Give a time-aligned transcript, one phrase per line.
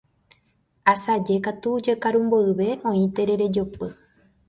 [0.93, 3.97] Asaje katu, jekaru mboyve, oĩ terere jopy.